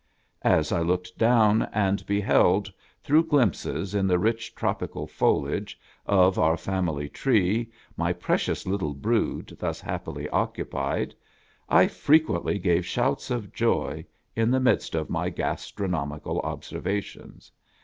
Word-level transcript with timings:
As 0.41 0.71
I 0.71 0.79
looked 0.79 1.15
down, 1.19 1.69
and 1.71 2.03
beheld 2.07 2.73
through 3.03 3.27
glimpses 3.27 3.93
in 3.93 4.07
the 4.07 4.17
rich 4.17 4.55
tropical 4.55 5.05
foliage 5.05 5.79
of 6.07 6.39
our 6.39 6.57
Family 6.57 7.07
Tree 7.07 7.71
my 7.95 8.11
precious 8.11 8.65
little 8.65 8.95
brood 8.95 9.55
thus 9.59 9.79
happily 9.79 10.27
occupied, 10.29 11.13
I 11.69 11.85
fre 11.87 12.15
quently 12.15 12.59
gave 12.59 12.83
shouts 12.83 13.29
of 13.29 13.53
joy, 13.53 14.03
in 14.35 14.49
the 14.49 14.59
midst 14.59 14.95
of 14.95 15.07
my 15.11 15.29
gastro 15.29 15.87
nomical 15.87 16.41
observations. 16.43 17.51